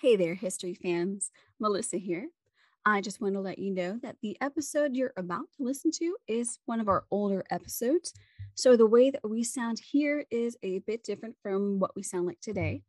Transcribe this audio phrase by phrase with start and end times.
[0.00, 1.30] Hey there, history fans.
[1.58, 2.30] Melissa here.
[2.86, 6.16] I just want to let you know that the episode you're about to listen to
[6.26, 8.14] is one of our older episodes.
[8.54, 12.24] So the way that we sound here is a bit different from what we sound
[12.24, 12.80] like today.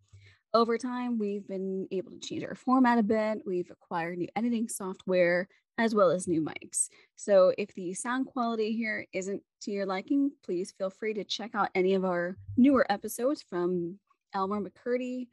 [0.53, 3.39] Over time, we've been able to change our format a bit.
[3.45, 6.87] We've acquired new editing software as well as new mics.
[7.17, 11.55] So if the sound quality here isn't to your liking, please feel free to check
[11.55, 13.99] out any of our newer episodes from
[14.33, 15.27] Elmer McCurdy,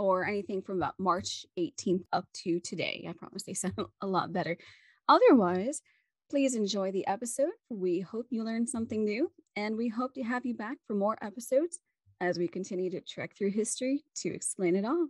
[0.00, 3.06] or anything from about March 18th up to today.
[3.08, 4.56] I promise they sound a lot better.
[5.08, 5.82] Otherwise,
[6.30, 7.50] please enjoy the episode.
[7.68, 11.18] We hope you learned something new, and we hope to have you back for more
[11.20, 11.78] episodes
[12.20, 15.08] as we continue to trek through history to explain it all.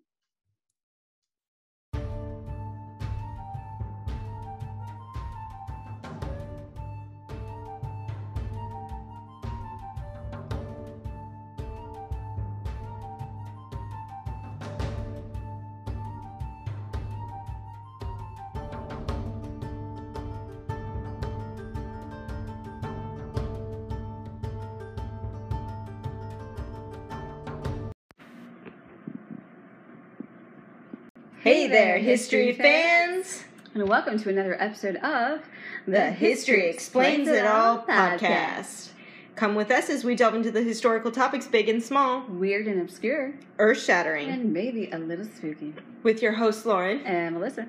[31.40, 33.44] Hey there, history fans!
[33.74, 35.40] And welcome to another episode of
[35.86, 38.88] The History Explains It All podcast.
[39.36, 42.80] Come with us as we delve into the historical topics big and small, Weird and
[42.80, 45.72] obscure, earth shattering, and maybe a little spooky.
[46.02, 47.00] with your host Lauren.
[47.06, 47.68] And Melissa.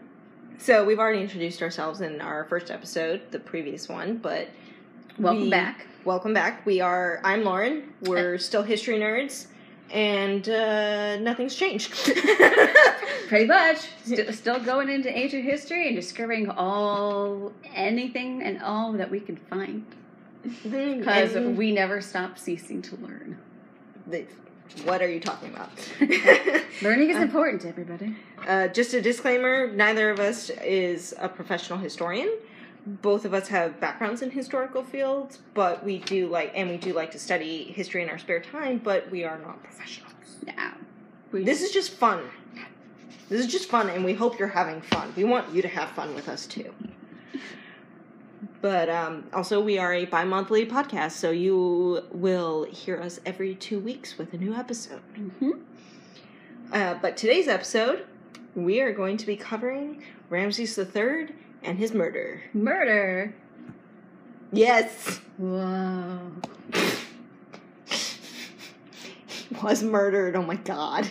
[0.57, 4.49] So, we've already introduced ourselves in our first episode, the previous one, but
[5.17, 5.87] Welcome we- back.
[6.03, 6.65] Welcome back.
[6.65, 7.93] We are, I'm Lauren.
[8.01, 9.45] We're uh, still history nerds,
[9.91, 11.93] and uh, nothing's changed.
[13.27, 13.77] Pretty much.
[14.03, 19.37] Still, still going into ancient history and discovering all, anything and all that we can
[19.37, 19.85] find.
[20.63, 23.37] Because we never stop ceasing to learn.
[24.07, 24.25] the-
[24.85, 25.69] what are you talking about?
[26.81, 28.15] Learning is important, to everybody.
[28.47, 32.31] Uh, just a disclaimer neither of us is a professional historian.
[32.85, 36.93] Both of us have backgrounds in historical fields, but we do like, and we do
[36.93, 40.13] like to study history in our spare time, but we are not professionals.
[40.45, 40.73] Now,
[41.31, 42.23] we, This is just fun.
[43.29, 45.13] This is just fun, and we hope you're having fun.
[45.15, 46.73] We want you to have fun with us too.
[48.61, 53.55] But um, also, we are a bi monthly podcast, so you will hear us every
[53.55, 55.01] two weeks with a new episode.
[55.15, 55.61] Mhm.
[56.73, 58.05] Uh, but today's episode,
[58.55, 61.29] we are going to be covering Ramses III
[61.63, 62.41] and his murder.
[62.53, 63.33] murder.
[64.53, 66.31] Yes, Whoa.
[67.85, 70.35] he was murdered.
[70.35, 71.09] Oh my god.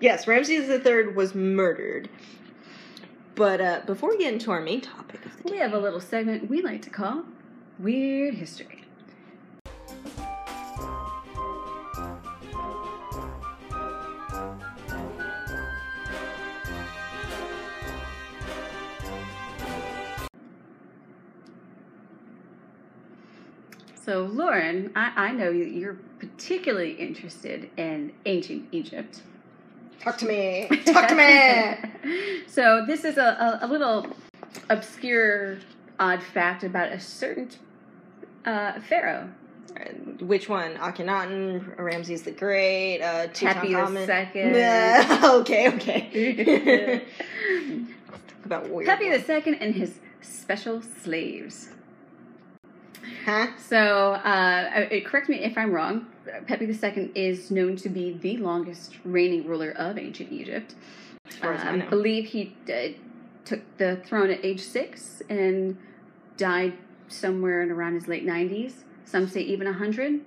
[0.00, 2.08] Yes, Ramses III was murdered.
[3.34, 6.00] But uh, before we get into our main topic of the We have a little
[6.00, 7.24] segment we like to call
[7.78, 8.81] Weird History.
[24.12, 29.22] So, Lauren, I, I know that you're particularly interested in ancient Egypt.
[30.00, 30.68] talk to me.
[30.84, 32.42] Talk to me.
[32.46, 33.22] so this is a,
[33.62, 34.06] a, a little
[34.68, 35.60] obscure,
[35.98, 37.48] odd fact about a certain
[38.44, 39.30] uh, pharaoh,
[40.20, 40.74] Which one?
[40.74, 44.54] Akhenaten, Ramses the Great, uh, Pepi the Second.
[44.54, 47.02] Yeah, okay, okay.
[48.44, 48.86] About weird.
[48.86, 51.70] Pepi the Second and his special slaves.
[53.24, 53.48] Huh?
[53.58, 56.06] So, uh, uh, correct me if I'm wrong.
[56.46, 60.74] Pepi II is known to be the longest reigning ruler of ancient Egypt.
[61.28, 62.88] As far as I Um, believe he uh,
[63.44, 65.76] took the throne at age six and
[66.36, 66.74] died
[67.08, 68.72] somewhere in around his late 90s.
[69.04, 70.20] Some say even 100,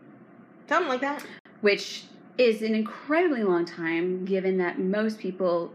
[0.70, 1.26] Something like that.
[1.62, 2.06] which
[2.38, 5.74] is an incredibly long time given that most people,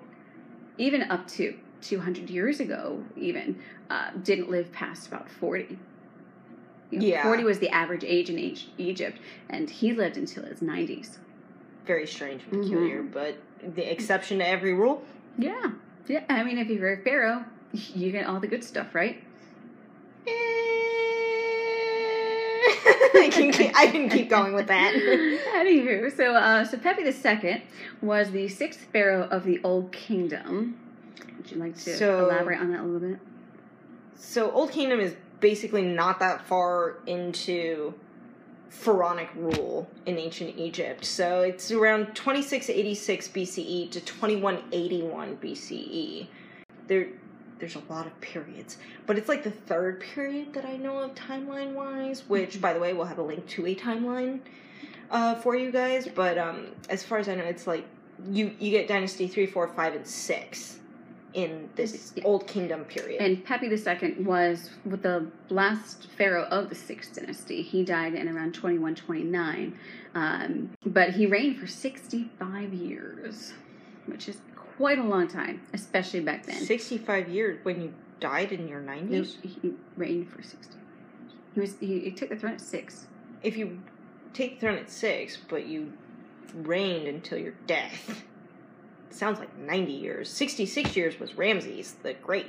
[0.79, 3.59] even up to 200 years ago, even,
[3.89, 5.79] uh, didn't live past about 40.
[6.91, 7.23] Yeah.
[7.23, 8.39] 40 was the average age in
[8.79, 9.19] Egypt,
[9.49, 11.19] and he lived until his 90s.
[11.87, 12.63] Very strange and Mm-hmm.
[12.63, 13.37] peculiar, but
[13.75, 15.03] the exception to every rule.
[15.39, 15.73] Yeah.
[16.09, 16.25] Yeah.
[16.29, 19.23] I mean, if you're a pharaoh, you get all the good stuff, right?
[23.13, 24.95] I can keep, I can keep going with that.
[25.55, 27.63] Anywho, so uh, so Pepi II
[28.03, 30.79] was the sixth pharaoh of the Old Kingdom.
[31.37, 33.19] Would you like to So- elaborate on that a little bit?
[34.17, 37.95] So Old Kingdom is basically not that far into
[38.69, 41.05] pharaonic rule in ancient Egypt.
[41.05, 46.27] So it's around 2686 BCE to 2181 BCE.
[46.87, 47.09] There
[47.59, 51.15] there's a lot of periods, but it's like the third period that I know of
[51.15, 54.41] timeline wise, which by the way, we'll have a link to a timeline
[55.11, 57.85] uh, for you guys, but um as far as I know it's like
[58.31, 60.80] you you get dynasty three, four, five, and six
[61.35, 63.21] in this Old Kingdom period.
[63.23, 67.63] And Pepi II was with the last pharaoh of the Sixth Dynasty.
[67.63, 69.79] He died in around 2129.
[70.15, 73.53] Um, but he reigned for 65 years,
[74.07, 74.39] which is
[74.77, 76.57] quite a long time, especially back then.
[76.65, 79.39] Sixty-five years when you died in your No, nineties.
[79.43, 80.77] he reigned for 60
[81.55, 83.07] He was he, he took the throne at six.
[83.43, 83.81] If you
[84.35, 85.93] take the throne at six, but you
[86.55, 88.25] reigned until your death,
[89.11, 90.29] sounds like ninety years.
[90.31, 92.47] Sixty-six years was Ramses the Great.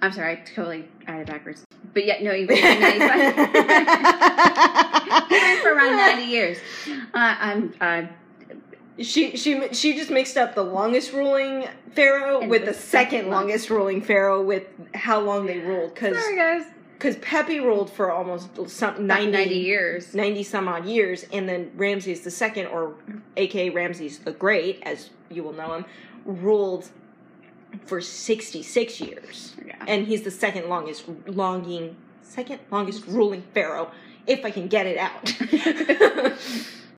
[0.00, 1.64] I'm sorry, I totally it backwards.
[1.94, 3.34] But yeah, no, he reigned for 95.
[5.28, 6.58] he reigned for around 90 years.
[6.88, 8.02] Uh, I'm uh,
[8.98, 14.02] She she she just mixed up the longest ruling pharaoh with the second longest ruling
[14.02, 14.64] pharaoh with
[14.94, 16.64] how long they ruled because sorry guys.
[17.02, 20.14] Because Pepi ruled for almost some 90, 90 years.
[20.14, 22.94] 90 some odd years and then Ramses the second or
[23.36, 25.84] aka Ramses the Great as you will know him
[26.24, 26.88] ruled
[27.86, 29.84] for 66 years Yeah.
[29.88, 33.90] and he's the second longest longing second longest ruling pharaoh
[34.28, 36.38] if I can get it out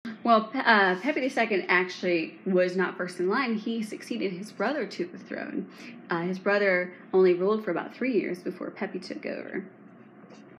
[0.24, 3.56] Well, uh, Pepi II actually was not first in line.
[3.56, 5.68] He succeeded his brother to the throne.
[6.08, 9.66] Uh, his brother only ruled for about three years before Pepi took over.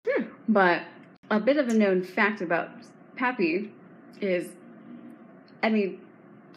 [0.07, 0.23] Hmm.
[0.47, 0.83] But
[1.29, 2.69] a bit of a known fact about
[3.15, 3.71] Pepi
[4.21, 4.49] is,
[5.63, 5.99] I mean,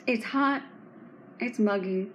[0.06, 0.62] it's hot,
[1.40, 2.10] it's muggy.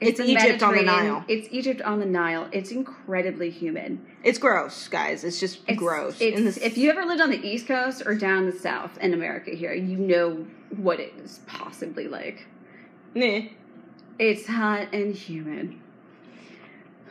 [0.00, 1.24] It's the Egypt on the Nile.
[1.28, 2.48] It's Egypt on the Nile.
[2.50, 4.00] It's incredibly humid.
[4.24, 7.30] it's gross guys it's just It's, gross It's, In this- if you ever lived on
[7.30, 10.44] the East Coast or down the South in America here, you know
[10.76, 12.46] what it is possibly like.
[13.14, 13.42] Nah.
[14.18, 15.76] It's hot and humid.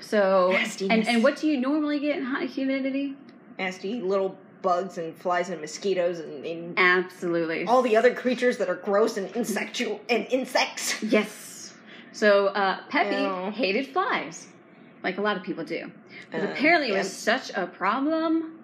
[0.01, 0.51] So,
[0.89, 3.15] and, and what do you normally get in hot humidity?
[3.59, 7.65] Nasty little bugs and flies and mosquitoes and, and Absolutely.
[7.65, 11.01] all the other creatures that are gross and insectual and insects.
[11.03, 11.73] Yes.
[12.11, 13.51] So, uh, Pepi Ew.
[13.51, 14.47] hated flies,
[15.03, 15.91] like a lot of people do.
[16.31, 18.59] But Uh, apparently, it was such a problem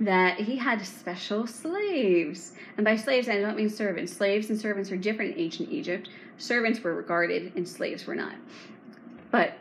[0.00, 2.54] that he had special slaves.
[2.76, 4.12] And by slaves, I don't mean servants.
[4.12, 6.08] Slaves and servants are different in ancient Egypt.
[6.38, 8.34] Servants were regarded, and slaves were not.
[9.30, 9.52] But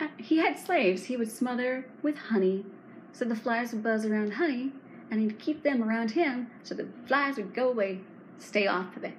[0.00, 2.64] uh, he had slaves he would smother with honey,
[3.12, 4.72] so the flies would buzz around honey,
[5.10, 8.00] and he'd keep them around him, so the flies would go away,
[8.38, 9.14] stay off of it.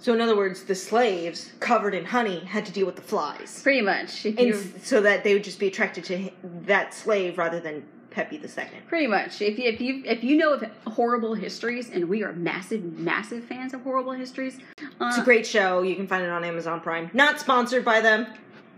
[0.00, 3.60] So in other words, the slaves covered in honey had to deal with the flies,
[3.62, 4.24] Pretty much.
[4.24, 6.30] And so that they would just be attracted to
[6.66, 8.86] that slave rather than Pepi the Second.
[8.86, 9.42] Pretty much.
[9.42, 13.44] If you, if you if you know of horrible histories, and we are massive, massive
[13.44, 15.82] fans of horrible histories, uh, It's a great show.
[15.82, 17.10] You can find it on Amazon Prime.
[17.12, 18.26] Not sponsored by them.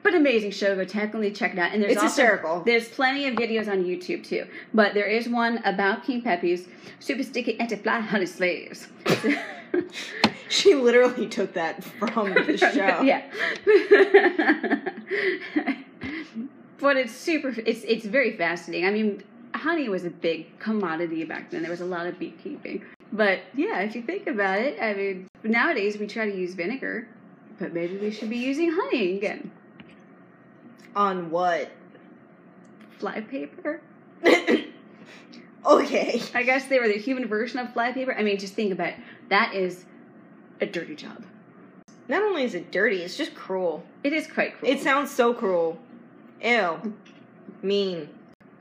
[0.02, 0.74] But amazing show.
[0.74, 1.72] Go technically check it out.
[1.72, 2.60] And there's It's also, hysterical.
[2.60, 4.46] There's plenty of videos on YouTube too.
[4.72, 6.66] But there is one about King Pepi's
[7.00, 8.88] super sticky anti-fly honey slaves.
[10.48, 13.02] She literally took that from the show.
[13.02, 13.22] yeah.
[16.80, 17.54] but it's super.
[17.64, 18.86] It's it's very fascinating.
[18.86, 19.22] I mean,
[19.54, 21.62] honey was a big commodity back then.
[21.62, 22.82] There was a lot of beekeeping.
[23.12, 27.06] But yeah, if you think about it, I mean, nowadays we try to use vinegar,
[27.60, 29.52] but maybe we should be using honey again.
[30.96, 31.70] On what?
[32.98, 33.80] Fly paper.
[35.66, 36.22] okay.
[36.34, 38.14] I guess they were the human version of fly paper.
[38.14, 38.96] I mean, just think about it.
[39.28, 39.84] That is
[40.60, 41.24] a dirty job.
[42.08, 43.84] Not only is it dirty, it's just cruel.
[44.02, 44.72] It is quite cruel.
[44.72, 45.78] It sounds so cruel.
[46.42, 46.94] Ew.
[47.62, 48.08] Mean.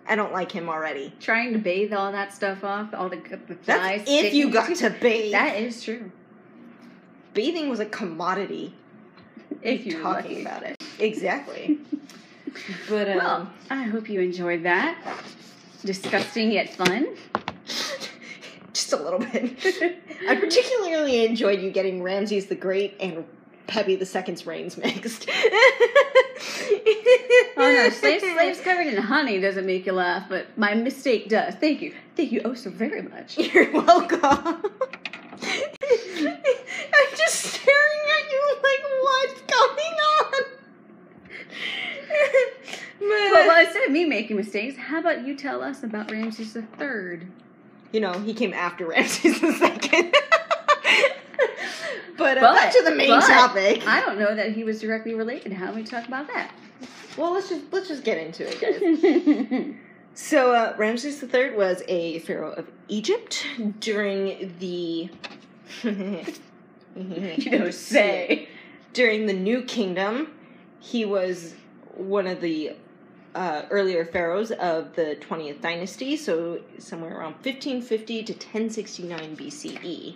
[0.07, 1.13] I don't like him already.
[1.19, 3.17] trying to bathe all that stuff off, all the,
[3.47, 3.99] the flies.
[3.99, 5.33] That's if you got to bathe.
[5.33, 6.11] That is true.
[7.33, 8.75] Bathing was a commodity.
[9.61, 10.41] If you're talking lucky.
[10.41, 10.83] about it.
[10.99, 11.79] Exactly.
[12.89, 14.97] but um, Well, I hope you enjoyed that.
[15.83, 17.07] Disgusting yet fun.
[18.73, 19.57] just a little bit.
[20.27, 23.25] I particularly enjoyed you getting Ramses the Great and
[23.67, 25.29] Pepi the Second's reigns mixed.
[27.57, 31.55] Oh no, slaves, slaves covered in honey doesn't make you laugh, but my mistake does.
[31.55, 31.93] Thank you.
[32.15, 33.37] Thank you oh so very much.
[33.37, 34.21] You're welcome.
[34.23, 34.61] I'm
[37.17, 40.18] just staring at you like, what's going on?
[42.99, 46.53] but, Well, well, instead of me making mistakes, how about you tell us about Ramses
[46.53, 47.27] the Third?
[47.91, 50.11] you know, he came after Ramses the Second.
[52.17, 53.87] but, uh, But- back to the main but topic.
[53.87, 55.53] I don't know that he was directly related.
[55.53, 56.51] How do we talk about that?
[57.17, 59.75] well, let's just let's just get into it, guys.
[60.15, 63.45] So, uh, Ramses III was a pharaoh of Egypt
[63.79, 65.09] during the.
[65.83, 68.49] you know, say.
[68.91, 70.27] During the New Kingdom,
[70.81, 71.53] he was
[71.99, 72.73] one of the
[73.35, 80.15] uh, earlier pharaohs of the 20th dynasty, so somewhere around 1550 to 1069 BCE.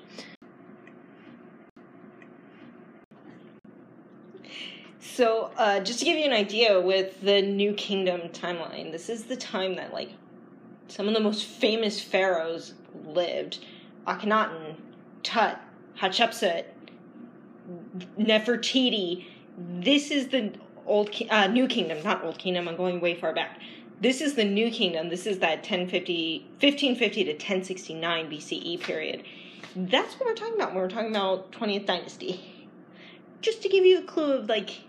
[5.00, 9.26] So, uh, just to give you an idea with the New Kingdom timeline, this is
[9.26, 10.10] the time that, like,
[10.88, 12.74] some of the most famous pharaohs
[13.06, 13.60] lived
[14.08, 14.76] Akhenaten,
[15.22, 15.60] Tut,
[16.00, 16.66] Hatshepsut,
[18.18, 19.26] Nefertiti.
[19.58, 20.54] This is the
[20.86, 22.68] old uh, New Kingdom, not Old Kingdom.
[22.68, 23.60] I'm going way far back.
[24.02, 25.10] This is the New Kingdom.
[25.10, 29.24] This is that 1050, 1550 to 1069 BCE period.
[29.76, 32.68] That's what we're talking about when we're talking about 20th Dynasty.
[33.42, 34.82] Just to give you a clue of like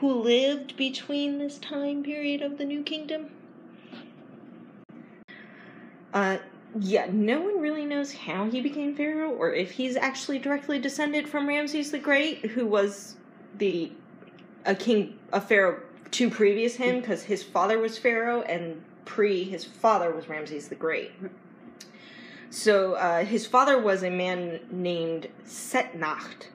[0.00, 3.30] who lived between this time period of the New Kingdom.
[6.12, 6.38] Uh,
[6.78, 11.28] yeah, no one really knows how he became pharaoh or if he's actually directly descended
[11.28, 13.16] from Ramses the Great, who was
[13.58, 13.92] the
[14.64, 15.80] a king, a pharaoh
[16.12, 20.74] to previous him, because his father was pharaoh and pre his father was Ramses the
[20.74, 21.12] Great.
[22.50, 26.48] So uh, his father was a man named Setnacht.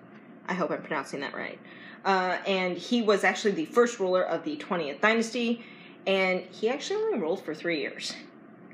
[0.47, 1.59] I hope I'm pronouncing that right.
[2.03, 5.63] Uh, and he was actually the first ruler of the 20th dynasty,
[6.05, 8.13] and he actually only ruled for three years.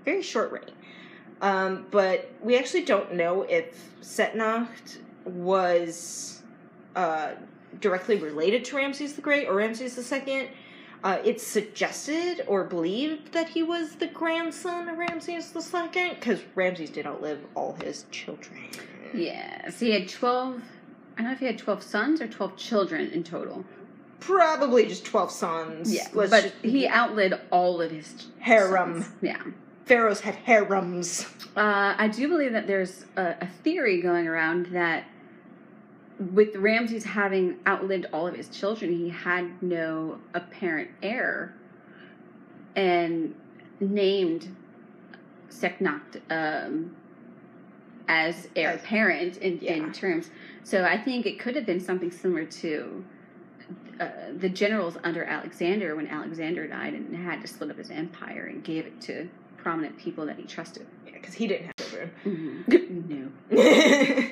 [0.04, 0.76] Very short reign.
[1.42, 6.42] Um, but we actually don't know if Setnacht was
[6.96, 7.32] uh,
[7.80, 10.50] directly related to Ramses the Great or Ramses the Second.
[11.04, 16.42] Uh, it's suggested or believed that he was the grandson of Ramses the Second because
[16.54, 18.70] Ramses did outlive all his children.
[19.14, 20.62] Yes, he had 12.
[21.14, 23.66] I don't know if he had 12 sons or 12 children in total.
[24.20, 25.92] Probably just twelve sons.
[25.92, 29.02] Yeah, Let's but just- he outlived all of his Harem.
[29.02, 29.12] sons.
[29.20, 29.42] Yeah.
[29.86, 31.26] pharaohs had harems.
[31.58, 35.06] Uh, I do believe that there's a, a theory going around that
[36.22, 41.56] with Ramses having outlived all of his children, he had no apparent heir
[42.76, 43.34] and
[43.80, 44.56] named
[45.50, 46.96] Setnacht um,
[48.08, 49.74] as heir apparent in, yeah.
[49.74, 50.30] in terms.
[50.64, 53.04] So I think it could have been something similar to
[54.00, 58.46] uh, the generals under Alexander when Alexander died and had to split up his empire
[58.46, 60.86] and gave it to prominent people that he trusted.
[61.06, 63.32] Yeah, because he didn't have children.
[63.50, 64.30] no.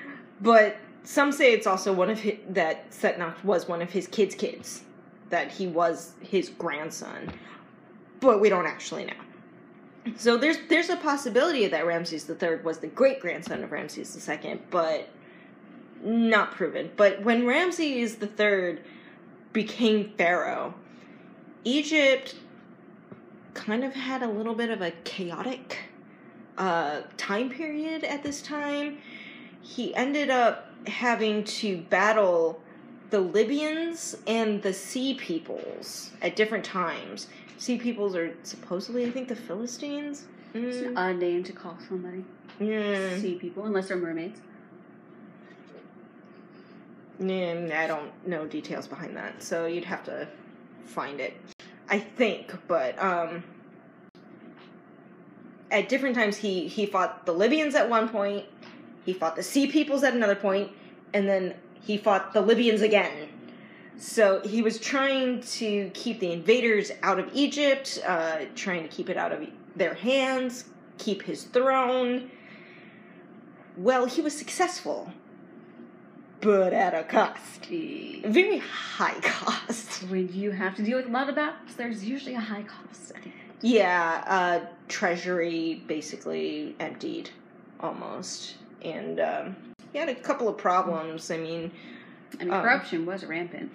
[0.40, 4.34] but some say it's also one of his, that Setnacht was one of his kids'
[4.34, 4.82] kids,
[5.28, 7.30] that he was his grandson,
[8.20, 9.12] but we don't actually know.
[10.16, 14.60] So there's there's a possibility that Ramses III was the great grandson of Ramses II,
[14.70, 15.08] but
[16.02, 16.90] not proven.
[16.96, 18.78] But when Ramses III
[19.52, 20.74] became pharaoh,
[21.64, 22.34] Egypt
[23.54, 25.78] kind of had a little bit of a chaotic
[26.58, 28.98] uh, time period at this time.
[29.62, 32.60] He ended up having to battle
[33.10, 37.28] the Libyans and the Sea Peoples at different times.
[37.58, 40.24] Sea Peoples are supposedly, I think, the Philistines.
[40.54, 42.24] It's an Mm, odd name to call somebody.
[42.60, 43.16] yeah.
[43.18, 44.40] Sea people, unless they're mermaids.
[47.20, 50.28] Mm, I don't know details behind that, so you'd have to
[50.84, 51.34] find it.
[51.88, 53.44] I think, but um,
[55.70, 58.44] at different times he he fought the Libyans at one point,
[59.04, 60.70] he fought the Sea Peoples at another point,
[61.12, 63.28] and then he fought the Libyans again.
[63.96, 69.08] So he was trying to keep the invaders out of Egypt, uh, trying to keep
[69.08, 69.46] it out of
[69.76, 70.64] their hands,
[70.98, 72.30] keep his throne.
[73.76, 75.12] Well, he was successful,
[76.40, 77.66] but at a cost.
[77.70, 80.02] A very high cost.
[80.10, 83.12] When you have to deal with a lot of battles, there's usually a high cost.
[83.12, 83.38] at the end.
[83.62, 87.30] Yeah, uh, treasury basically emptied
[87.80, 88.56] almost.
[88.84, 89.56] And um,
[89.92, 91.30] he had a couple of problems.
[91.30, 91.70] I mean,
[92.40, 93.70] I mean, Um, corruption was rampant.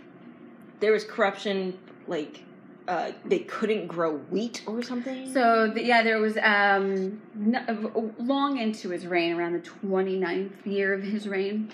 [0.80, 2.44] there was corruption, like,
[2.88, 5.32] uh, they couldn't grow wheat or something.
[5.34, 10.94] So the, yeah, there was um, n- long into his reign, around the 29th year
[10.94, 11.70] of his reign.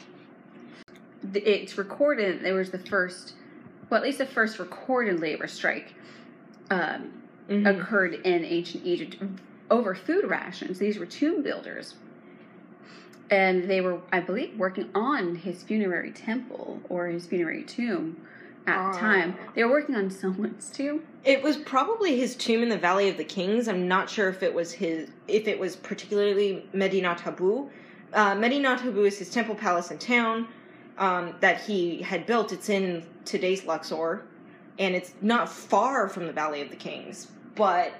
[1.33, 3.33] It's recorded there was the first,
[3.89, 5.93] well, at least the first recorded labor strike
[6.69, 7.11] um,
[7.49, 7.79] Mhm.
[7.79, 9.17] occurred in ancient Egypt
[9.69, 10.79] over food rations.
[10.79, 11.95] These were tomb builders.
[13.31, 18.17] And they were, I believe, working on his funerary temple or his funerary tomb
[18.67, 19.35] at the time.
[19.39, 19.51] Ah.
[19.55, 21.03] They were working on someone's tomb.
[21.23, 23.67] It was probably his tomb in the Valley of the Kings.
[23.67, 27.69] I'm not sure if it was his, if it was particularly Medinat Habu.
[28.13, 30.47] Uh, Medinat Habu is his temple palace in town
[30.97, 32.51] um, that he had built.
[32.51, 34.25] It's in today's Luxor,
[34.79, 37.27] and it's not far from the Valley of the Kings.
[37.55, 37.93] But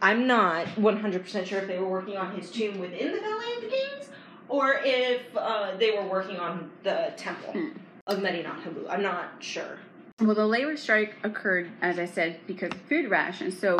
[0.00, 3.62] I'm not 100% sure if they were working on his tomb within the Valley of
[3.62, 3.91] the Kings
[4.52, 7.68] or if uh, they were working on the temple Hmm.
[8.06, 8.86] of Medinat Habu.
[8.86, 9.78] I'm not sure.
[10.20, 13.58] Well, the labor strike occurred, as I said, because of food rations.
[13.58, 13.78] So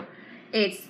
[0.52, 0.88] it's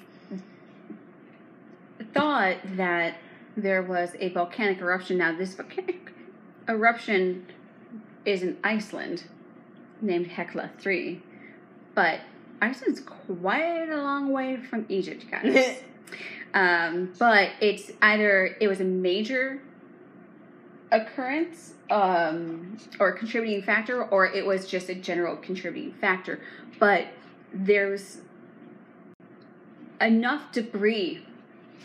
[2.15, 3.17] thought that
[3.57, 5.19] there was a volcanic eruption.
[5.19, 6.12] Now, this volcanic
[6.69, 7.47] eruption
[8.25, 9.25] is in Iceland.
[10.01, 11.21] named Hekla 3.
[11.95, 12.21] But
[12.61, 15.79] Iceland's quite a long way from Egypt, guys.
[16.55, 19.61] um, but it's either it was a major
[20.92, 26.40] occurrence um, or contributing factor, or it was just a general contributing factor.
[26.78, 27.08] But
[27.52, 28.18] there's
[30.00, 31.25] enough debris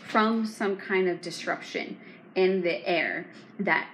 [0.08, 1.98] from some kind of disruption
[2.34, 3.26] in the air
[3.58, 3.88] that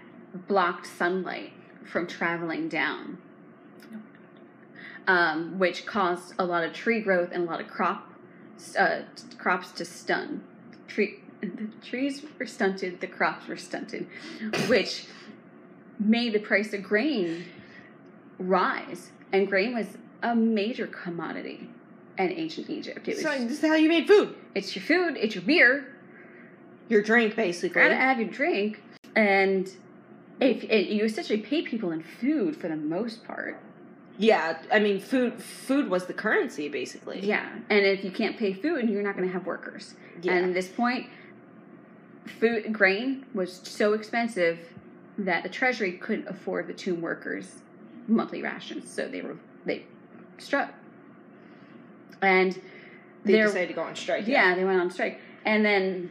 [0.48, 1.52] blocked sunlight
[1.84, 3.18] from traveling down,
[5.06, 8.10] um, which caused a lot of tree growth and a lot of crop
[8.78, 9.00] uh,
[9.38, 10.42] crops to stun.
[10.86, 14.06] Tree the trees were stunted, the crops were stunted,
[14.68, 15.06] which
[15.98, 17.44] made the price of grain
[18.38, 19.10] rise.
[19.32, 21.68] And grain was a major commodity
[22.18, 23.08] in ancient Egypt.
[23.08, 24.34] It was, so this is how you made food.
[24.54, 25.86] It's your food, it's your beer,
[26.88, 27.82] your drink, basically.
[27.82, 28.82] You Gotta have your drink,
[29.16, 29.70] and
[30.40, 33.58] if it, you essentially pay people in food for the most part.
[34.16, 37.20] Yeah, I mean, food food was the currency basically.
[37.20, 39.94] Yeah, and if you can't pay food, you're not going to have workers.
[40.22, 40.34] Yeah.
[40.34, 41.08] And at this point,
[42.26, 44.58] food grain was so expensive
[45.18, 47.56] that the treasury couldn't afford the tomb workers
[48.06, 49.84] monthly rations, so they were they
[50.38, 50.72] struck.
[52.20, 52.60] And
[53.24, 54.26] they decided to go on strike.
[54.26, 54.50] Yeah.
[54.50, 56.10] yeah, they went on strike, and then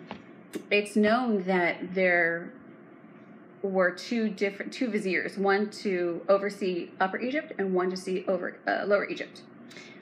[0.72, 2.51] it's known that there
[3.62, 8.58] were two different two viziers, one to oversee Upper Egypt and one to see over
[8.67, 9.41] uh, Lower Egypt.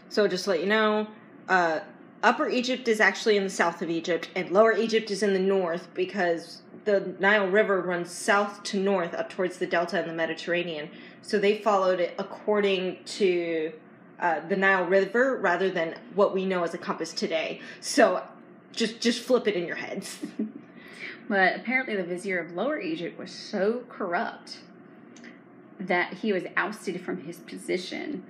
[0.10, 1.08] So just to let you know,
[1.48, 1.82] uh,
[2.24, 5.40] Upper Egypt is actually in the south of Egypt, and Lower Egypt is in the
[5.40, 10.14] north because the Nile River runs south to north up towards the delta and the
[10.14, 10.90] Mediterranean.
[11.24, 13.74] So they followed it according to
[14.20, 17.60] uh, the Nile River rather than what we know as a compass today.
[17.80, 18.24] So
[18.72, 20.20] just just flip it in your heads.
[21.28, 24.60] but apparently, the vizier of Lower Egypt was so corrupt
[25.80, 28.24] that he was ousted from his position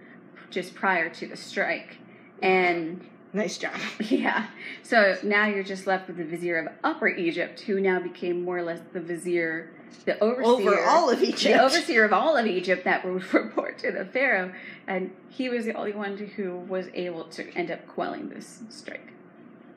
[0.49, 1.97] just prior to the strike,
[2.41, 3.73] and Nice job.
[3.99, 4.47] Yeah.
[4.83, 8.57] So now you're just left with the vizier of Upper Egypt, who now became more
[8.57, 9.71] or less the vizier,
[10.05, 10.49] the overseer.
[10.49, 11.43] Over all of Egypt.
[11.43, 14.51] The overseer of all of Egypt that would report to the pharaoh.
[14.87, 19.13] And he was the only one who was able to end up quelling this strike.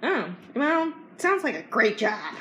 [0.02, 2.34] Oh, well, sounds like a great job.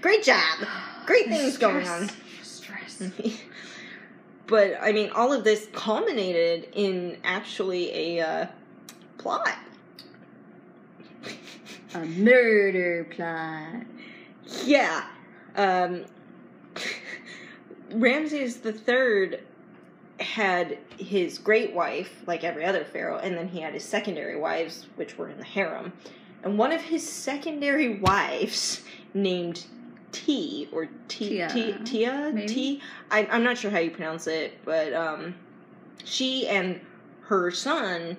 [0.00, 0.66] Great job.
[1.06, 1.58] Great things stress.
[1.58, 2.10] going on.
[2.42, 3.02] Stress.
[4.46, 8.46] but, I mean, all of this culminated in actually a uh,
[9.18, 9.56] plot
[11.94, 13.84] a murder plot.
[14.64, 15.06] Yeah.
[15.56, 16.04] Um,
[17.92, 19.40] Ramses the Third
[20.20, 24.86] had his great wife, like every other pharaoh, and then he had his secondary wives,
[24.96, 25.92] which were in the harem.
[26.42, 28.82] And one of his secondary wives,
[29.14, 29.66] named
[30.12, 32.46] T or T Tia, T, Tia maybe?
[32.46, 32.82] T.
[33.10, 35.34] I, I'm not sure how you pronounce it, but um,
[36.04, 36.80] she and
[37.22, 38.16] her son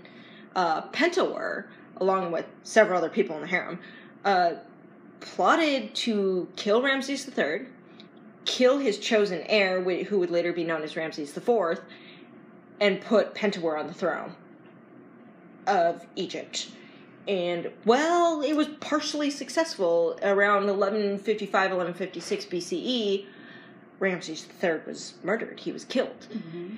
[0.56, 1.65] uh, Pentuer
[2.00, 3.80] along with several other people in the harem,
[4.26, 4.54] uh,
[5.20, 7.66] plotted to kill Ramses III,
[8.46, 11.82] kill his chosen heir, who would later be known as Ramses IV,
[12.80, 14.36] and put Pentuer on the throne
[15.66, 16.70] of Egypt.
[17.28, 20.18] And, well, it was partially successful.
[20.24, 23.26] Around 1155, 1156 BCE,
[24.00, 25.60] Ramses III was murdered.
[25.60, 26.28] He was killed.
[26.32, 26.78] Mm-hmm.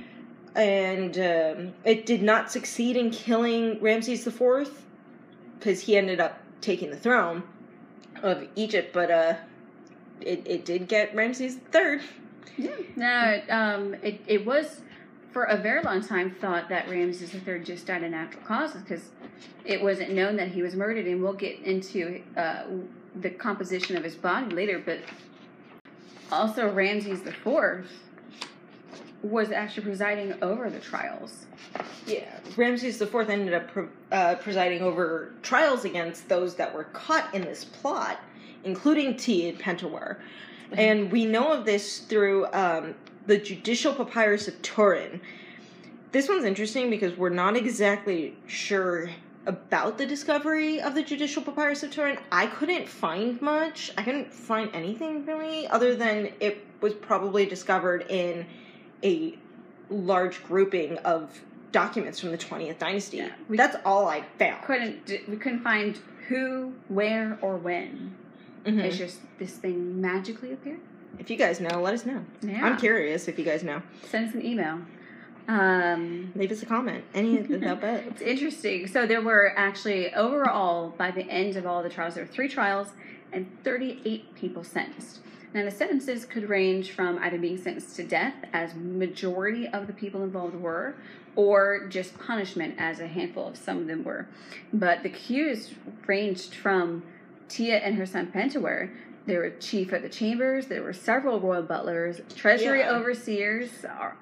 [0.56, 4.72] And um, it did not succeed in killing Ramses IV
[5.60, 7.44] because he ended up taking the throne
[8.24, 9.36] of Egypt, but uh,
[10.22, 12.02] it it did get Ramses third.
[12.58, 14.82] Yeah, no, um, it it was
[15.32, 19.10] for a very long time thought that Ramses III just died of natural causes because
[19.64, 22.64] it wasn't known that he was murdered, and we'll get into uh,
[23.16, 24.82] the composition of his body later.
[24.84, 25.00] But
[26.32, 27.86] also Ramses IV
[29.22, 31.46] was actually presiding over the trials.
[32.06, 37.34] Yeah, Ramses IV ended up pre- uh, presiding over trials against those that were caught
[37.34, 38.20] in this plot,
[38.64, 40.18] including T and Pentuer.
[40.72, 40.80] Mm-hmm.
[40.80, 45.20] And we know of this through um, the Judicial Papyrus of Turin.
[46.12, 49.10] This one's interesting because we're not exactly sure
[49.46, 52.18] about the discovery of the Judicial Papyrus of Turin.
[52.32, 53.92] I couldn't find much.
[53.98, 58.46] I couldn't find anything really, other than it was probably discovered in
[59.04, 59.38] a
[59.90, 63.18] large grouping of documents from the 20th dynasty.
[63.18, 64.64] Yeah, That's all I found.
[64.66, 68.16] Couldn't we couldn't find who, where, or when.
[68.66, 68.80] Mm-hmm.
[68.80, 70.80] It's just this thing magically appeared.
[71.18, 72.24] If you guys know, let us know.
[72.42, 72.66] Yeah.
[72.66, 73.82] I'm curious if you guys know.
[74.06, 74.80] Send us an email.
[75.48, 77.04] Um, Leave us a comment.
[77.16, 77.84] Any the both.
[78.08, 78.86] It's interesting.
[78.86, 82.48] So there were actually overall by the end of all the trials, there were three
[82.48, 82.90] trials
[83.32, 85.20] and 38 people sentenced.
[85.54, 89.94] Now, the sentences could range from either being sentenced to death, as majority of the
[89.94, 90.96] people involved were,
[91.36, 94.28] or just punishment, as a handful of some of them were.
[94.72, 95.74] But the accused
[96.06, 97.04] ranged from
[97.48, 98.92] Tia and her son Pentuer.
[99.26, 100.68] There were chief of the chambers.
[100.68, 102.92] There were several royal butlers, treasury Yeah.
[102.96, 103.70] overseers,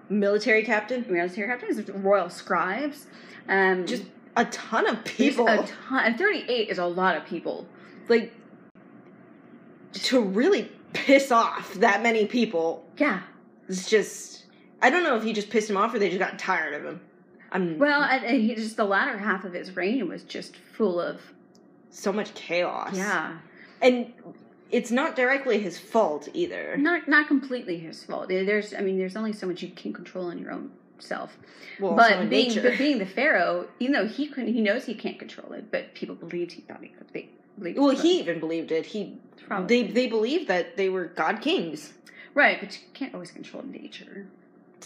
[0.09, 3.07] Military captain, military captains, royal scribes.
[3.49, 4.03] Um, just
[4.35, 5.47] a ton of people.
[5.47, 6.05] a ton.
[6.05, 7.67] And thirty-eight is a lot of people.
[8.09, 8.33] like
[9.93, 13.21] to really piss off that many people Yeah.
[13.67, 14.45] it's just
[14.81, 16.83] i don't know if he just pissed him off or they just got tired of
[16.85, 17.01] him
[17.51, 20.99] i'm Well, and, and he just the latter half of his reign was just full
[20.99, 21.19] of
[21.89, 23.37] so much chaos yeah,
[23.81, 24.13] and
[24.69, 28.29] it's not directly his fault either not not completely his fault.
[28.31, 31.37] Eh, there's, I mean, there's only so much you can control in your own self.
[31.79, 34.93] well but in being but being the pharaoh, even though he couldn't, he knows he
[34.93, 37.07] can't control it, but people believed he thought he could.
[37.13, 37.77] They believed.
[37.79, 37.99] well could.
[37.99, 39.83] he even believed it he Probably.
[39.83, 41.93] they they believed that they were god kings
[42.33, 44.27] right, but you can't always control nature.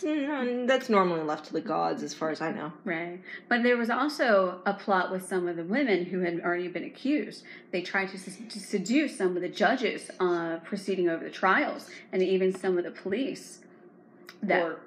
[0.02, 3.20] That's normally left to the gods as far as i know Right.
[3.50, 6.86] But there was also a plot with some of the women who had already been
[6.86, 7.44] accused.
[7.72, 11.90] They tried to, s- to seduce some of the judges uh, proceeding over the trials
[12.12, 13.60] and even some of the police.
[14.44, 14.80] That or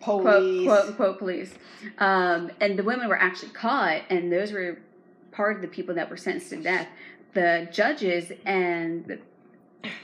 [0.00, 1.54] quote, police quote unquote police.
[1.98, 4.78] Um, and the women were actually caught, and those were
[5.32, 6.88] part of the people that were sentenced to death.
[7.36, 9.18] The judges and the,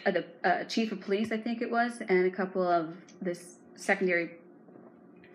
[0.05, 3.55] uh, the uh, chief of police, I think it was, and a couple of this
[3.75, 4.33] secondary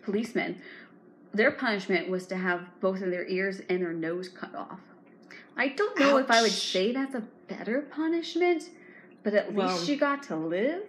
[0.04, 0.62] policemen,
[1.34, 4.80] their punishment was to have both of their ears and their nose cut off.
[5.58, 8.70] I don't know if I would say that's a better punishment,
[9.24, 10.84] but at Well- least you got to live.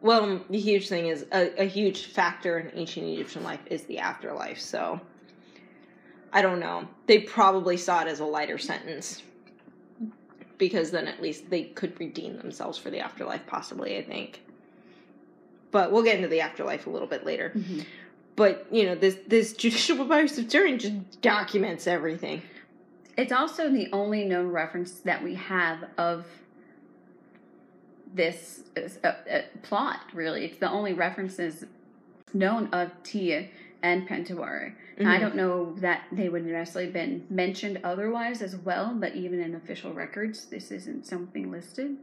[0.00, 3.98] Well, the huge thing is a, a huge factor in ancient Egyptian life is the
[3.98, 4.58] afterlife.
[4.58, 5.02] So
[6.32, 6.88] I don't know.
[7.08, 9.22] They probably saw it as a lighter sentence
[10.58, 13.96] because then at least they could redeem themselves for the afterlife, possibly.
[13.98, 14.40] I think.
[15.70, 17.52] But we'll get into the afterlife a little bit later.
[18.36, 22.42] But you know, this this judicial papyrus of Turin just documents everything.
[23.16, 26.26] It's also the only known reference that we have of
[28.12, 30.44] this uh, uh, plot, really.
[30.44, 31.64] It's the only references
[32.32, 33.48] known of Tia
[33.84, 34.72] and Pentuere.
[34.96, 35.22] And I mm-hmm.
[35.22, 39.92] don't know that they would necessarily been mentioned otherwise as well, but even in official
[39.92, 41.98] records, this isn't something listed.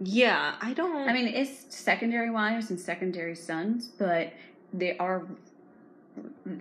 [0.00, 1.08] Yeah, I don't.
[1.08, 4.32] I mean, it's secondary wives and secondary sons, but
[4.72, 5.26] they are.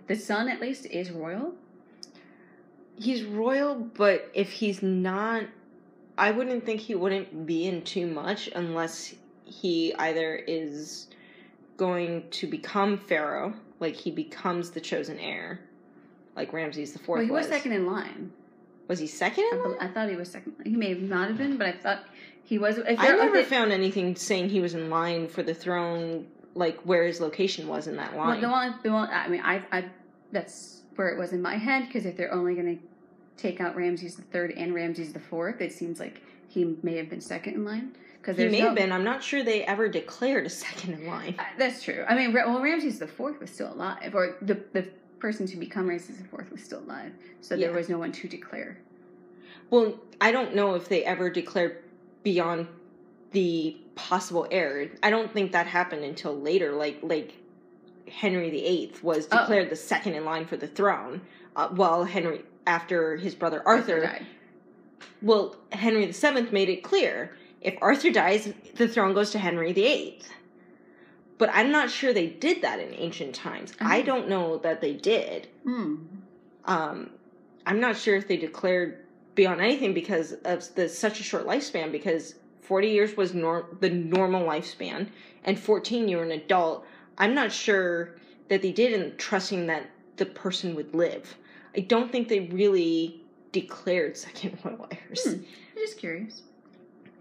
[0.08, 1.54] The son, at least, is royal.
[2.98, 5.44] he's royal, but if he's not,
[6.18, 9.14] I wouldn't think he wouldn't be in too much unless
[9.46, 11.08] he either is
[11.78, 13.54] going to become pharaoh,
[13.84, 15.60] like he becomes the chosen heir,
[16.36, 17.56] like Ramses the Fourth Well, he was was.
[17.56, 18.32] second in line.
[18.88, 19.46] Was he second?
[19.54, 19.78] I, line?
[19.82, 20.54] I thought he was second.
[20.64, 22.06] He may have not have been, but I thought
[22.44, 22.78] he was.
[22.80, 26.80] If I never they- found anything saying he was in line for the throne, like
[26.82, 28.42] where his location was in that Well, line.
[28.42, 29.10] the one, the one.
[29.12, 29.86] I mean, I, I.
[30.32, 32.84] That's where it was in my head because if they're only going to
[33.36, 37.10] take out Ramses the third and Ramses the fourth, it seems like he may have
[37.10, 37.96] been second in line.
[38.24, 38.94] Because he may have been.
[38.94, 41.36] I'm not sure they ever declared a second in line.
[41.38, 42.06] Uh, that's true.
[42.08, 44.84] I mean, well, Ramses the fourth was still alive, or the the
[45.20, 47.12] person to become Ramses the fourth was still alive.
[47.42, 48.78] So there was no one to declare.
[49.70, 51.84] Well, I don't know if they ever declared
[52.24, 52.68] beyond
[53.32, 54.90] the possible heir.
[55.02, 56.72] I don't think that happened until later.
[56.72, 57.34] Like like
[58.10, 59.40] Henry VIII was Oh.
[59.40, 61.20] declared the second in line for the throne,
[61.58, 64.00] uh, while Henry after his brother Arthur.
[64.00, 64.26] died.
[65.22, 70.20] well, Henry VII made it clear if Arthur dies, the throne goes to Henry VIII.
[71.38, 73.74] But I'm not sure they did that in ancient times.
[73.80, 74.06] I Oh.
[74.06, 75.96] don't know that they did Hmm.
[76.66, 77.10] um,
[77.66, 79.00] I'm not sure if they declared
[79.36, 81.92] beyond anything because of the such a short lifespan.
[81.92, 85.08] Because 40 years was nor- the normal lifespan,
[85.44, 86.86] and 14 you were an adult.
[87.18, 88.16] I'm not sure
[88.50, 91.36] that they did in trusting that the person would live.
[91.76, 93.22] I don't think they really
[93.52, 95.24] declared second royal heirs.
[95.26, 95.40] Hmm.
[95.42, 96.44] I'm just curious.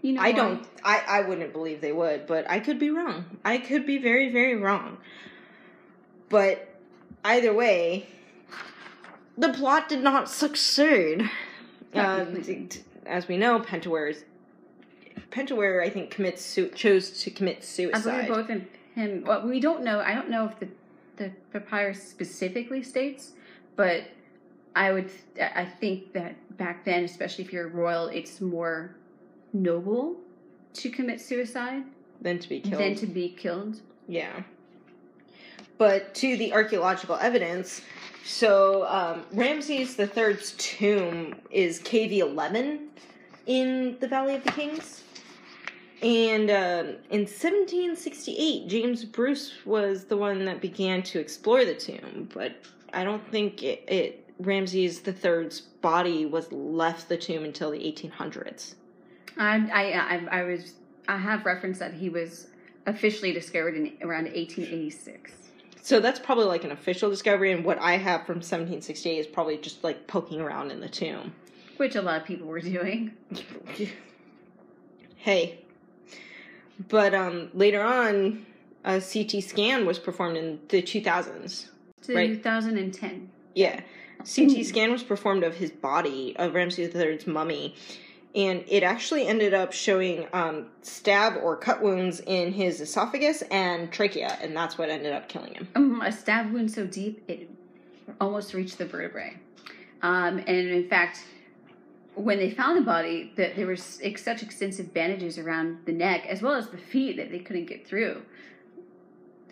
[0.02, 0.66] You know, I don't.
[0.84, 3.24] I I wouldn't believe they would, but I could be wrong.
[3.44, 4.98] I could be very very wrong.
[6.28, 6.68] But
[7.24, 8.08] either way,
[9.38, 11.30] the plot did not succeed.
[11.94, 12.68] Um, T-
[13.06, 14.24] as we know, Pentaware is
[15.30, 15.84] Pentaware.
[15.84, 18.08] I think commits su- chose to commit suicide.
[18.08, 18.68] I believe both him.
[18.94, 20.00] him well, we don't know.
[20.00, 20.68] I don't know if the
[21.16, 23.32] the papyrus specifically states,
[23.76, 24.04] but
[24.74, 25.10] I would.
[25.38, 28.96] I think that back then, especially if you're royal, it's more
[29.52, 30.16] noble
[30.74, 31.84] to commit suicide
[32.20, 32.80] Then to be killed.
[32.80, 33.80] than to be killed.
[34.08, 34.42] Yeah.
[35.78, 37.82] But to the archaeological evidence,
[38.24, 42.88] so um, Ramses III's tomb is KV 11
[43.46, 45.02] in the Valley of the Kings.
[46.02, 52.28] And uh, in 1768, James Bruce was the one that began to explore the tomb,
[52.34, 52.56] but
[52.92, 58.74] I don't think it, it Ramses III's body was left the tomb until the 1800s.
[59.36, 60.74] I, I, I, I was,
[61.08, 62.48] I have referenced that he was
[62.86, 65.32] officially discovered in around 1886.
[65.82, 69.56] So that's probably like an official discovery, and what I have from 1768 is probably
[69.56, 71.34] just like poking around in the tomb.
[71.76, 73.12] Which a lot of people were doing.
[75.16, 75.58] hey.
[76.88, 78.46] But um, later on,
[78.84, 81.68] a CT scan was performed in the 2000s.
[82.02, 83.10] 2010.
[83.10, 83.20] Right?
[83.54, 83.80] Yeah.
[84.18, 87.74] CT scan was performed of his body, of Ramses III's mummy,
[88.34, 93.92] and it actually ended up showing um, stab or cut wounds in his esophagus and
[93.92, 95.68] trachea, and that's what ended up killing him.
[95.74, 97.50] Um, a stab wound so deep it
[98.20, 99.36] almost reached the vertebrae.
[100.02, 101.24] Um, and in fact,
[102.14, 106.42] when they found the body, that there was such extensive bandages around the neck as
[106.42, 108.22] well as the feet that they couldn't get through.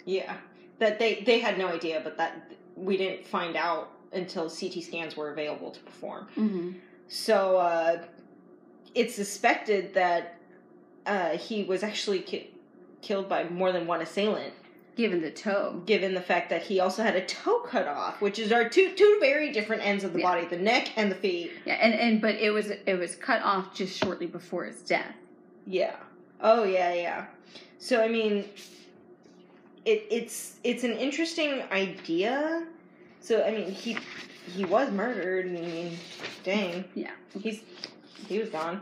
[0.05, 0.37] Yeah,
[0.79, 5.17] that they they had no idea, but that we didn't find out until CT scans
[5.17, 6.27] were available to perform.
[6.37, 6.73] Mm-hmm.
[7.09, 8.03] So uh,
[8.95, 10.37] it's suspected that
[11.07, 12.51] uh, he was actually ki-
[13.03, 14.55] killed by more than one assailant.
[14.97, 15.83] Given the toe.
[15.87, 18.93] Given the fact that he also had a toe cut off, which is our two
[18.95, 20.27] two very different ends of the yeah.
[20.27, 21.53] body, the neck and the feet.
[21.65, 25.15] Yeah, and, and but it was it was cut off just shortly before his death.
[25.67, 25.97] Yeah.
[26.43, 27.27] Oh yeah, yeah.
[27.79, 28.45] So I mean
[29.87, 32.67] it it's it's an interesting idea.
[33.21, 33.97] So I mean he
[34.53, 35.47] he was murdered.
[35.47, 35.97] I mean,
[36.45, 36.85] dang.
[36.95, 37.13] Yeah.
[37.41, 37.63] He's
[38.31, 38.81] he was gone.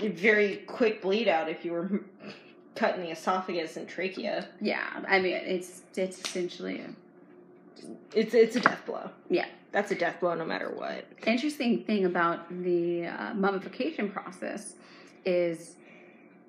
[0.00, 2.00] Very quick bleed out if you were
[2.74, 4.48] cut in the esophagus and trachea.
[4.60, 9.10] Yeah, I mean it's it's essentially a, it's it's a death blow.
[9.28, 11.04] Yeah, that's a death blow no matter what.
[11.26, 14.74] Interesting thing about the uh, mummification process
[15.24, 15.76] is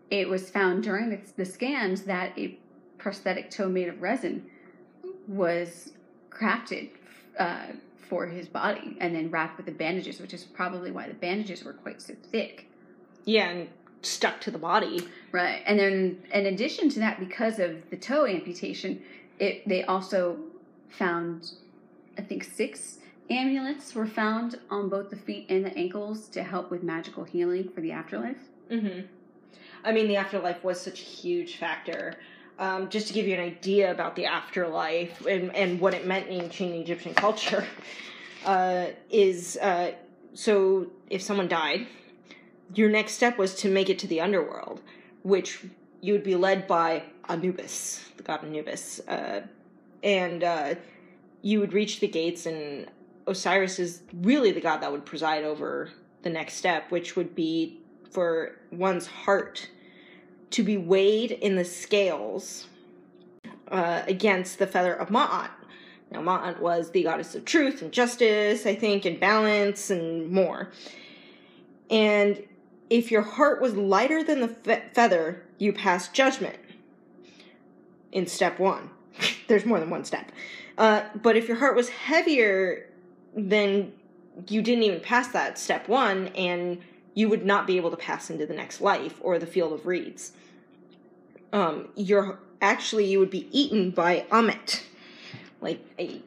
[0.10, 2.58] it was found during the, the scans that a
[2.97, 4.45] prosthetic toe made of resin
[5.28, 5.91] was
[6.30, 6.89] crafted
[7.39, 7.67] uh,
[8.08, 11.63] for his body and then wrapped with the bandages, which is probably why the bandages
[11.63, 12.67] were quite so thick.
[13.25, 13.69] Yeah, and
[14.02, 15.08] stuck to the body.
[15.32, 15.62] Right.
[15.65, 19.02] And then in addition to that, because of the toe amputation,
[19.39, 20.38] it they also
[20.89, 21.52] found
[22.17, 22.97] I think six
[23.30, 27.69] amulets were found on both the feet and the ankles to help with magical healing
[27.69, 28.38] for the afterlife.
[28.71, 29.06] Mm-hmm.
[29.84, 32.17] I mean, the afterlife was such a huge factor.
[32.59, 36.27] Um, just to give you an idea about the afterlife and, and what it meant
[36.27, 37.65] in ancient Egyptian culture,
[38.45, 39.93] uh, is uh,
[40.33, 41.87] so if someone died,
[42.75, 44.81] your next step was to make it to the underworld,
[45.23, 45.63] which
[46.01, 49.41] you would be led by Anubis, the god Anubis, uh,
[50.03, 50.75] and uh,
[51.41, 52.87] you would reach the gates, and
[53.25, 55.91] Osiris is really the god that would preside over
[56.23, 57.79] the next step, which would be
[58.11, 59.69] for one's heart
[60.51, 62.67] to be weighed in the scales
[63.69, 65.51] uh, against the feather of Ma'at.
[66.12, 70.71] Now, Ma'at was the goddess of truth and justice, I think, and balance and more.
[71.89, 72.43] And
[72.89, 76.57] if your heart was lighter than the fe- feather, you passed judgment
[78.12, 78.89] in step one.
[79.47, 80.31] There's more than one step.
[80.77, 82.89] Uh, but if your heart was heavier,
[83.35, 83.91] then
[84.47, 86.79] you didn't even pass that step one, and
[87.19, 89.86] you would not be able to pass into the next life or the field of
[89.86, 90.32] reeds
[91.53, 94.82] um, you're actually you would be eaten by Ammit,
[95.62, 96.21] like a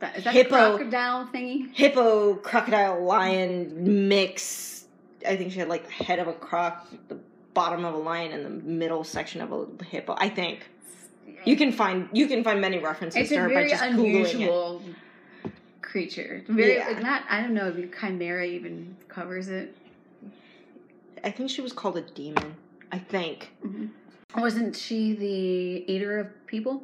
[0.00, 1.74] that, is that hippo crocodile thingy.
[1.74, 4.86] Hippo crocodile lion mix.
[5.26, 7.18] I think she had like the head of a croc, the
[7.54, 10.14] bottom of a lion, and the middle section of a hippo.
[10.18, 10.68] I think
[11.44, 14.88] you can find you can find many references it's to her by just unusual googling
[14.88, 14.96] it.
[15.82, 16.98] Creature, very yeah.
[16.98, 17.22] not.
[17.28, 19.76] I don't know if chimera even covers it.
[21.24, 22.54] I think she was called a demon.
[22.92, 23.50] I think.
[23.64, 24.40] Mm-hmm.
[24.40, 26.82] Wasn't she the eater of people?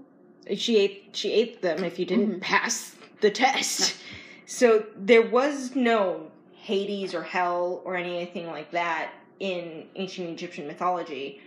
[0.57, 2.41] She ate she ate them if you didn't mm-hmm.
[2.41, 3.97] pass the test.
[4.53, 11.41] So there was no Hades or hell or anything like that in ancient Egyptian mythology.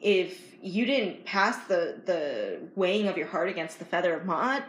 [0.00, 4.62] If you didn't pass the the weighing of your heart against the feather of Ma'at,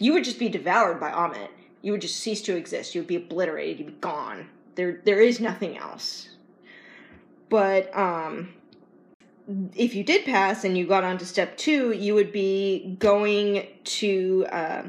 [0.00, 1.50] you would just be devoured by Ammit.
[1.80, 2.92] You would just cease to exist.
[2.92, 3.78] You would be obliterated.
[3.78, 4.48] You'd be gone.
[4.74, 6.30] There there is nothing else.
[7.48, 8.54] But um
[9.74, 13.66] if you did pass and you got on to step two, you would be going
[13.84, 14.82] to uh,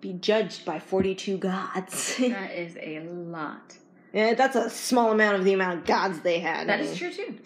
[0.00, 2.16] be judged by 42 gods.
[2.20, 3.76] that is a lot.
[4.12, 6.68] Yeah, that's a small amount of the amount of gods they had.
[6.68, 7.38] That I is true too.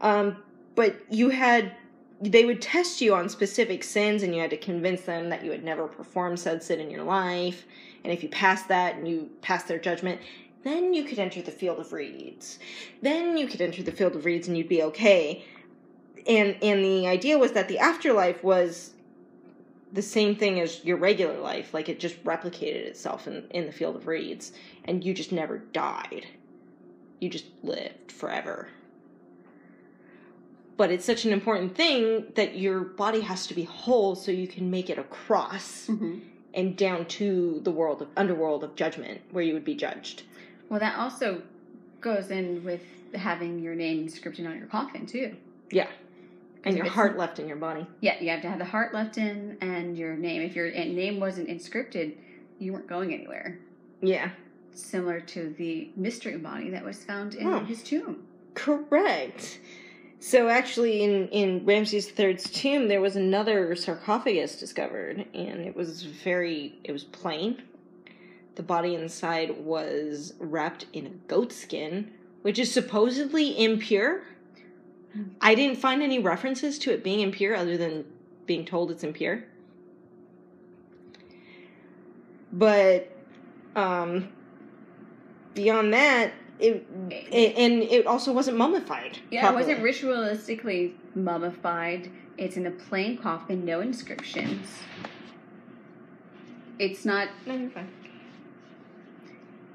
[0.00, 0.42] Um,
[0.74, 1.72] but you had,
[2.20, 5.52] they would test you on specific sins and you had to convince them that you
[5.52, 7.64] had never performed said sin in your life.
[8.02, 10.20] And if you passed that and you passed their judgment,
[10.62, 12.58] then you could enter the field of reeds.
[13.02, 15.44] Then you could enter the field of reeds and you'd be okay
[16.26, 18.92] and and the idea was that the afterlife was
[19.92, 23.72] the same thing as your regular life like it just replicated itself in in the
[23.72, 24.52] field of reeds
[24.84, 26.26] and you just never died
[27.20, 28.68] you just lived forever
[30.76, 34.46] but it's such an important thing that your body has to be whole so you
[34.46, 36.18] can make it across Mm-hmm.
[36.54, 40.22] and down to the world of underworld of judgment where you would be judged
[40.70, 41.42] Well, that also
[42.00, 42.80] goes in with
[43.14, 45.36] having your name inscripted on your coffin too.
[45.70, 45.88] yeah
[46.64, 49.18] and your heart left in your body Yeah, you have to have the heart left
[49.18, 50.42] in and your name.
[50.42, 52.14] If your eh, name wasn't inscripted,
[52.58, 53.58] you weren't going anywhere.
[54.00, 54.30] yeah
[54.72, 57.60] Similar to the mystery body that was found in Oh.
[57.64, 58.22] his tomb.
[58.54, 59.58] Correct.
[60.20, 66.02] So actually, in in Ramses III's tomb, there was another sarcophagus discovered, and it was
[66.02, 67.62] very it was plain.
[68.56, 72.10] The body inside was wrapped in a goat skin,
[72.42, 74.22] which is supposedly impure.
[75.40, 78.04] I didn't find any references to it being impure other than
[78.46, 79.44] being told it's impure.
[82.52, 83.10] But
[83.76, 84.28] um,
[85.54, 89.18] beyond that, it, it and it also wasn't mummified.
[89.30, 89.72] Yeah, properly.
[89.72, 92.10] it wasn't ritualistically mummified.
[92.36, 94.66] It's in a plain coffin, no inscriptions.
[96.78, 97.28] It's not.
[97.46, 97.88] No, you're fine.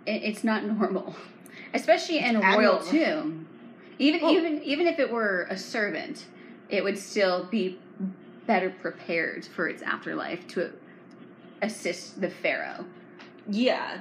[0.05, 1.15] It- It's not normal,
[1.73, 3.47] especially in a royal tomb.
[3.97, 4.31] Even Oh.
[4.31, 6.25] even even if it were a servant,
[6.69, 7.79] it would still be
[8.45, 10.71] better prepared for its afterlife to
[11.61, 12.85] assist the pharaoh.
[13.49, 13.99] Yeah,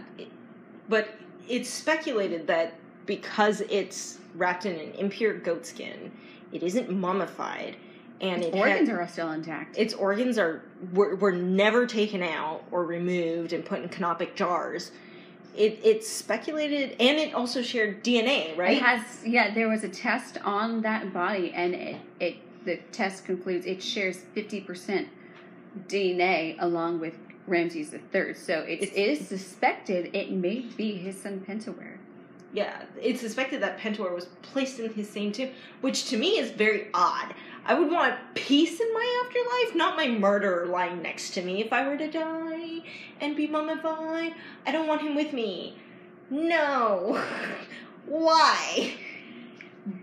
[0.89, 1.09] but
[1.49, 2.75] it's speculated that
[3.07, 6.11] because it's wrapped in an impure goat skin,
[6.53, 7.77] it isn't mummified,
[8.21, 9.79] and Its it organs are still intact.
[9.79, 10.63] its organs are
[10.93, 14.91] were, were never taken out or removed and put in canopic jars.
[15.57, 18.77] It it's speculated, and it also shared DNA, right?
[18.77, 19.55] It has yeah.
[19.55, 24.19] There was a test on that body, and it it the test concludes it shares
[24.35, 25.09] fifty percent
[25.89, 27.15] DNA along with
[27.47, 28.35] Ramses III.
[28.35, 31.94] So it It's- is suspected it may be his son Pentaware.
[32.55, 36.53] Yeah, it's suspected that Pentor was placed in his same tomb, which to me is
[36.53, 37.35] very odd.
[37.67, 41.73] I would want peace in my afterlife, not my murderer lying next to me if
[41.73, 42.79] I were to die
[43.21, 44.35] and be mummified.
[44.65, 45.77] I don't want him with me.
[46.31, 47.21] No.
[48.07, 48.95] Why?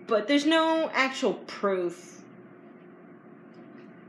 [0.06, 2.22] But there's no actual proof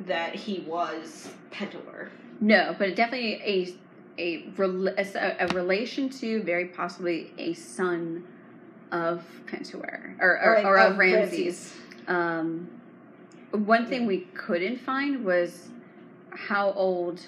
[0.01, 2.11] that he was Pentor.
[2.41, 3.77] No, but definitely a
[4.19, 8.25] a, a, a relation to very possibly a son
[8.93, 11.75] of Pentuer or or, or of Ramses.
[12.07, 12.69] Um,
[13.51, 15.69] one thing we couldn't find was
[16.31, 17.21] how old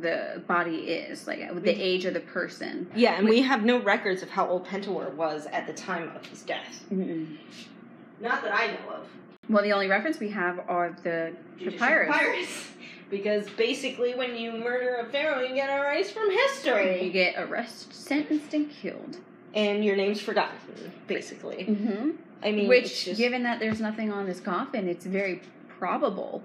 [0.00, 2.90] the body is, like the age of the person.
[2.94, 6.24] Yeah, and we have no records of how old Pentuer was at the time of
[6.26, 6.84] his death.
[6.90, 9.08] Not that I know of.
[9.48, 12.68] Well, the only reference we have are the Judicial papyrus.
[13.10, 17.04] Because basically, when you murder a pharaoh, you get erased from history.
[17.04, 19.18] You get arrested, sentenced, and killed.
[19.54, 20.58] And your name's forgotten,
[21.06, 21.64] basically.
[21.64, 22.10] Mm-hmm.
[22.42, 26.42] I mean, Which, just, given that there's nothing on this coffin, it's very probable.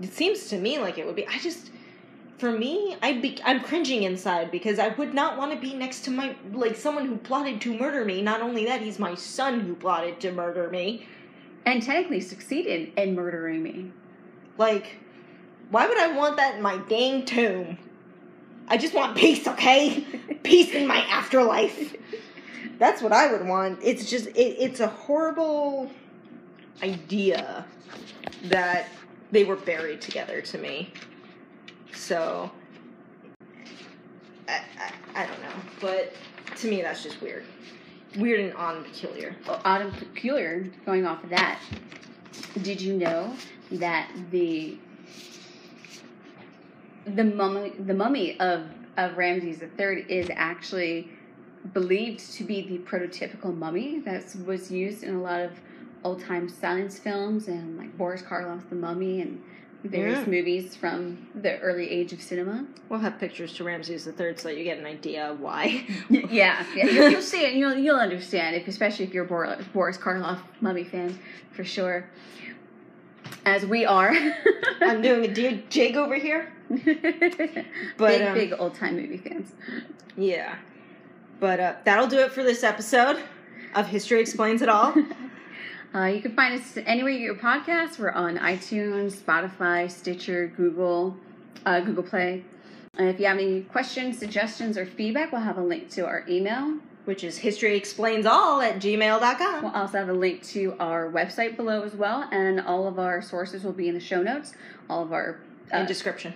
[0.00, 1.26] it seems to me like it would be.
[1.26, 1.70] I just,
[2.38, 6.02] for me, I'd be, I'm cringing inside because I would not want to be next
[6.04, 8.20] to my, like, someone who plotted to murder me.
[8.22, 11.06] Not only that, he's my son who plotted to murder me.
[11.64, 13.92] And technically succeeded in murdering me.
[14.58, 14.96] Like,
[15.70, 17.78] why would I want that in my dang tomb?
[18.68, 20.00] I just want peace, okay?
[20.42, 21.96] peace in my afterlife.
[22.78, 23.78] That's what I would want.
[23.82, 25.90] It's just, it, it's a horrible
[26.82, 27.64] idea
[28.44, 28.88] that
[29.30, 30.92] they were buried together to me.
[31.94, 32.50] So,
[34.48, 35.54] I, I, I don't know.
[35.80, 36.14] But
[36.56, 37.44] to me, that's just weird.
[38.18, 39.36] Weird and odd and peculiar.
[39.46, 41.60] Well, odd and peculiar, going off of that,
[42.62, 43.34] did you know
[43.72, 44.76] that the
[47.04, 51.10] the mummy the mummy of of Ramses III is actually
[51.72, 55.52] believed to be the prototypical mummy that was used in a lot of
[56.04, 59.40] old time science films and like Boris Karloff's The Mummy and
[59.84, 60.26] various Yeah.
[60.26, 62.66] movies from the early age of cinema.
[62.88, 65.86] We'll have pictures to Ramses the Third so that you get an idea of why.
[66.10, 67.50] yeah, yeah, you'll, you'll see it.
[67.52, 71.18] and You'll you'll understand if, especially if you're a Boris Karloff mummy fan,
[71.52, 72.08] for sure.
[73.44, 74.12] As we are.
[74.80, 76.52] I'm doing a dear jig over here.
[76.68, 79.52] big, um, big old time movie fans.
[80.16, 80.56] Yeah.
[81.42, 83.18] But uh, that'll do it for this episode
[83.74, 84.94] of History Explains It All.
[85.94, 87.98] Uh, you can find us anywhere you get your podcasts.
[87.98, 91.14] We're on iTunes, Spotify, Stitcher, Google,
[91.66, 92.44] uh, Google Play.
[92.96, 96.24] And if you have any questions, suggestions, or feedback, we'll have a link to our
[96.26, 99.62] email which is historyexplainsall at gmail.com.
[99.62, 103.20] We'll also have a link to our website below as well, and all of our
[103.20, 104.54] sources will be in the show notes.
[104.88, 105.40] All of our
[105.70, 106.32] uh, and description.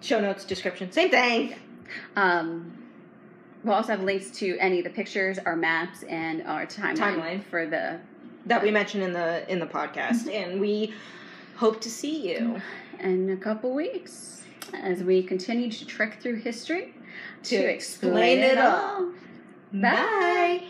[0.00, 1.56] Show notes, description, same thing.
[2.16, 2.76] Um,
[3.64, 7.44] we'll also have links to any of the pictures, our maps, and our timeline, timeline.
[7.44, 7.98] for the
[8.46, 10.30] that we mentioned in the in the podcast, mm-hmm.
[10.30, 10.94] and we
[11.56, 12.60] hope to see you
[13.00, 14.42] in a couple weeks
[14.74, 16.94] as we continue to trek through history
[17.42, 18.96] to, to explain, explain, it all.
[18.96, 19.12] all.
[19.72, 19.80] Bye.
[19.80, 20.64] Bye.